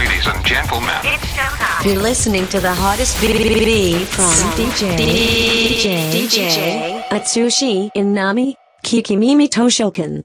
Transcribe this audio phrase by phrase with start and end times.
[0.00, 0.88] Ladies and gentlemen.
[1.84, 10.24] You're listening to the hottest BBB from DJ DJ DJ Atsushi Inami Kikimimi Toshokan.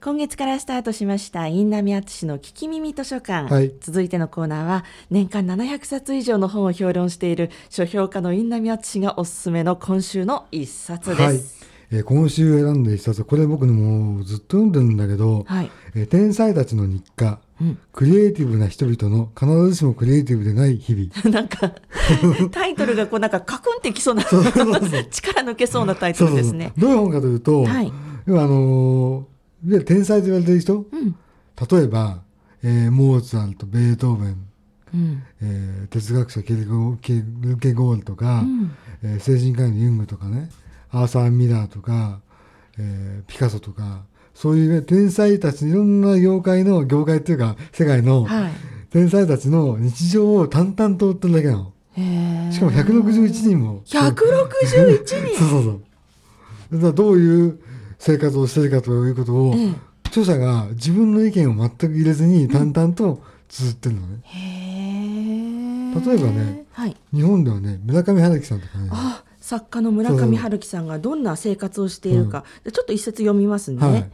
[0.00, 11.22] 今月からスタートしましたインナミアツシの聞き耳図書館、はい続いてのコーナーは年間700冊以上の本を評論している書評家のインナミアツシがおすすめの今週の一冊です。
[11.22, 11.40] はい、
[11.94, 15.70] えー今週選んだ一冊これ僕のもうずっと読んでるんだけど、はい。
[15.94, 17.78] えー天才たちの日課、うん。
[17.92, 21.10] クリエイティブな人々の必ずしもクリエイティブでない日々。
[21.30, 21.72] なんか
[22.50, 25.04] タイトルがこうなんかカクンってきそうなそうそうそう。
[25.10, 26.52] 力抜けそうなタイトそうそうそう。
[26.52, 26.72] ルですね。
[26.76, 27.92] どういう本かというと、はい。
[28.26, 29.34] 要はあのー
[29.66, 31.14] いわゆる天才と言われてる人、うん。
[31.70, 32.22] 例えば、
[32.62, 34.36] えーモーツァルトベートーベン、
[34.94, 35.22] うん。
[35.42, 38.70] えー哲学者ケルゴケルケゴールとか、うん。
[39.02, 40.50] えー精神科医のユングとかね
[40.94, 42.20] アーサー・ミラーとか、
[42.78, 44.02] えーピカソとか
[44.34, 48.52] そういう、ね、天才たちいろんな業界の業界っていうか世界のはい。
[48.90, 51.72] 天才たちの日常を淡々と追ってるだけなの。
[52.52, 53.80] しかも161人も。
[53.86, 55.34] 161そう人？
[55.50, 55.80] そうそ
[56.78, 57.58] うだどういう
[57.98, 59.72] 生活をしてるかということを、ええ。
[60.06, 66.08] 著者が自分の意見を全く入れずに淡々と綴ってるのね、へー。
[66.08, 66.96] 例えばねはい。
[67.12, 74.10] 日本ではね村上春樹さんとかねあ作家の村上春樹さんがどんな生活をしているか、でちょっと一節読みますね、はい。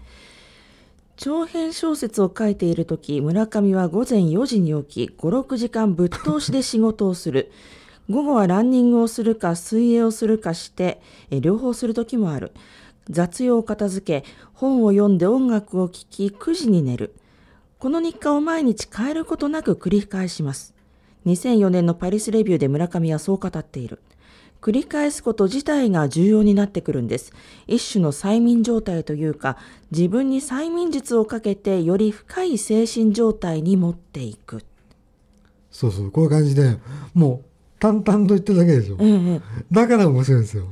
[1.17, 7.53] 長編小説を書いている時村上は午前4時に起き56時間ぶっ通しで仕事をする。
[8.11, 11.01] 午後はランニングをするか水泳をするかして
[11.31, 12.51] え両方する時もある。
[13.09, 17.15] 雑用を片付け本を読んで音楽を聴き9時に寝る。
[17.79, 20.75] この日課を毎日変えることなく繰り返します。
[21.27, 24.01] 2004年のパリスレビューで村上はそう語っている
[24.61, 27.33] 繰り返すこと自体が重要になってくるんです。
[27.67, 29.57] 一種の催眠状態というか、
[29.91, 34.63] 自分に催眠術をかけてより深い精神状態に持っていく。
[35.71, 36.11] そうそう。
[36.11, 36.77] こういう感じで
[37.15, 37.45] もう
[37.79, 39.41] 淡々と言ってるだけでしょ、え
[39.73, 40.67] だから面白いんですよ。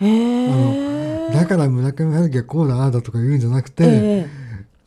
[0.00, 0.06] え。
[0.06, 3.88] へえだから村上春樹はこうだああだとか言うんじゃなくて、え
[4.38, 4.41] え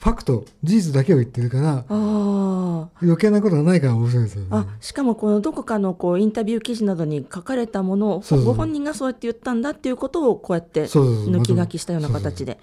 [0.06, 1.84] ファクト事実だけを言ってるから。
[1.90, 4.50] 余計なことがないから面白いんですよね。
[4.52, 12.60] あしかもこのどこかのこうインタビュー記事などに書かれたものをご本人がそうやって言ったんだっていうことをこうやって抜き書きしたような形で。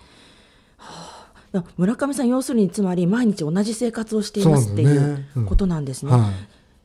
[1.77, 6.13] 村上さん要するにつまり毎日同じ生活をしていますっていそうことなんですね。
[6.13, 6.21] はい。
[6.21, 6.31] ま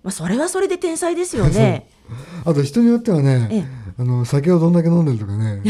[0.06, 1.88] あ、それはそれで天才ですよね。
[2.46, 3.66] あと人によってはね、ええ。
[4.00, 5.62] あの酒をどんだけ飲んでるとかね。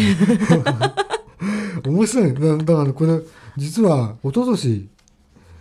[1.85, 2.33] 面白い。
[2.33, 3.19] だだからこれ
[3.57, 4.89] 実は一昨年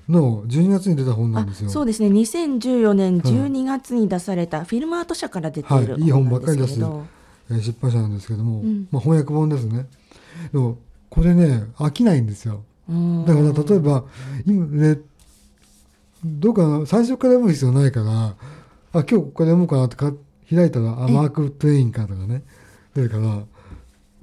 [0.09, 1.71] の12月に出た本なんあですよ。
[1.71, 2.09] そうですね。
[2.09, 6.03] 2014年12月に出されたフィルムアート社から出ているはい。
[6.03, 8.89] いい本ばっかり出す出版社なんですけども、ん。
[8.91, 9.87] まあ、翻訳本ですね。
[10.53, 10.79] でも
[11.11, 12.63] これね飽きないんですよ。
[12.89, 13.25] うん。
[13.25, 14.05] だから例えば
[14.45, 14.99] 今ね
[16.25, 18.37] どうかな最初から読む必要ないからあ
[18.93, 20.13] 今日これ読もうかなってか
[20.49, 22.43] 開いたらあマーク・トゥエインかとかね
[22.95, 23.43] 出るから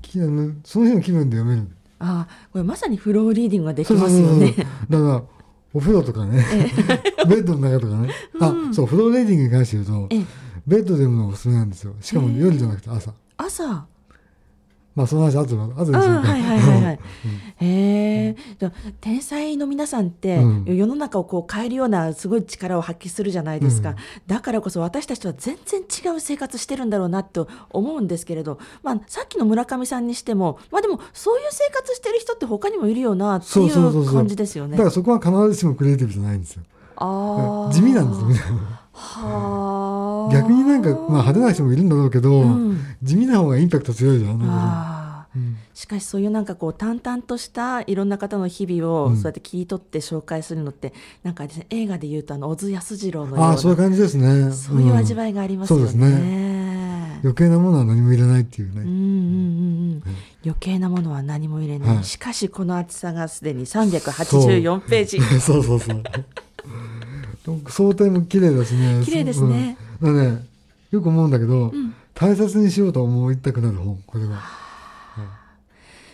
[0.02, 1.68] きあのその日の気分で読める
[2.00, 4.54] あこれまさにフローリーディングができますよね。
[4.90, 5.24] だから
[5.74, 6.46] お風呂とかね。
[7.28, 8.10] ベッドの中とかね。
[8.40, 10.26] あ、そうフローリーディングに関して言うとええ。
[10.68, 11.94] ベッドで読むのがおすすめなんですよ。
[12.00, 13.14] しかも夜じゃなくて朝。
[13.38, 13.86] 朝
[14.96, 17.00] まあその話後で後であするはいはいはいはい。
[17.58, 18.36] へえ。
[18.60, 18.72] じゃあ
[19.02, 20.76] 天才の皆さんって、うん。
[20.76, 23.90] 世の中をこう変えるようなすごい力を発揮するじゃないですか。
[23.90, 23.96] うん。
[24.28, 34.06] だからこそ私たちとは全然違う生活してるんだろうなと思うんですけれど、まあさっきの村上さんにしても、まあでもそういう生活してる人って他にもいるよなっていそう。
[34.06, 34.74] 感じですよね。
[34.74, 36.64] だからそこは必ずしもクリエイティブじゃないんですよ。
[36.98, 37.74] あー。
[37.74, 40.34] 地味なんですよみんなはあ。
[40.34, 42.80] 逆になんか、まあ、派手な人もいるんだろうけど、うん。
[43.02, 45.28] 地味な方がインパクト強いじゃんな
[45.74, 49.16] しかしそういうなんかこう淡々としたいろんな方の日々をうん。
[49.18, 50.94] そうやって切り取って紹介するのって、
[51.24, 54.52] なんかですね映画でいうとあの小津安二郎のようなああそういう感じですね。
[54.52, 55.86] そういう味わい、いがありますよね。
[55.88, 57.20] そうですね。
[57.24, 59.00] 余計なものは何もいらないっていうね、うんうんうんう
[59.96, 60.04] ん、
[60.44, 62.04] 余計なものは何も入れない、はい。
[62.04, 65.22] しかしこの厚さがすでに384ページ。
[65.40, 66.04] そう そうそう
[67.70, 69.02] 想定も綺麗だしね。
[69.04, 70.46] 綺麗ですね、うん、だね
[70.92, 71.96] よく思うんだけど、ん。
[72.14, 74.64] 大切にしようと思いたくなる本これは。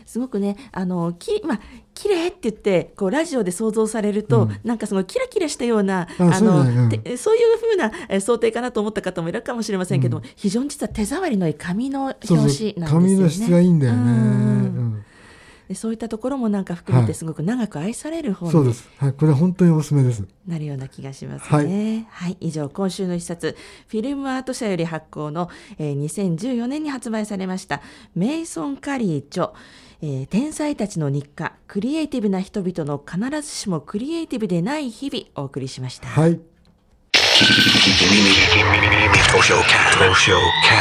[0.06, 1.60] すごくねあのきまあ
[1.94, 4.60] 綺麗って言ってこうラジオで想像されると、うん。
[4.64, 6.78] なんかそのキラキラしたようなあそうのだね。
[6.78, 6.90] うん。
[6.90, 12.88] てそういうふうなえ想定かなと思った方もいるかもしれませんけども、非常に実は手触りのいい紙の表紙なんですよね。
[12.88, 15.04] 紙の質がいいんだよね、
[15.70, 22.08] でそういったところもなんか含めはいてすごく長く愛される本にそうです、はい、これ本当におすすめですなるような気がしますね。
[22.10, 23.56] はい、以上今週の一冊
[23.88, 27.82] フィルムアート社より発行の、えー2014年に発売されました
[28.16, 29.54] メイソン・カリー著、
[30.02, 36.08] えー天才たちの日課クリエイティブな人々の必ずしもクリエイティブでない日々お送りしました。
[36.08, 36.40] はい
[37.14, 38.34] Kikimimi
[39.32, 39.80] Toshoken.
[39.98, 40.80] Toshoken.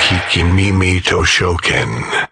[0.00, 2.29] Kikimimi Toshoken.